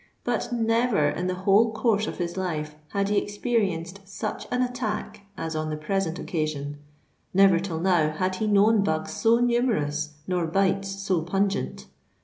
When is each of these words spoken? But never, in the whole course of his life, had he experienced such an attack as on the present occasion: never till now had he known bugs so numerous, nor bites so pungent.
But 0.23 0.51
never, 0.51 1.09
in 1.09 1.27
the 1.27 1.35
whole 1.45 1.71
course 1.73 2.07
of 2.07 2.17
his 2.17 2.35
life, 2.35 2.73
had 2.87 3.09
he 3.09 3.19
experienced 3.19 3.99
such 4.05 4.47
an 4.49 4.63
attack 4.63 5.27
as 5.37 5.55
on 5.55 5.69
the 5.69 5.77
present 5.77 6.17
occasion: 6.17 6.79
never 7.35 7.59
till 7.59 7.79
now 7.79 8.09
had 8.09 8.37
he 8.37 8.47
known 8.47 8.83
bugs 8.83 9.11
so 9.11 9.37
numerous, 9.37 10.13
nor 10.25 10.47
bites 10.47 10.89
so 10.89 11.21
pungent. 11.21 11.85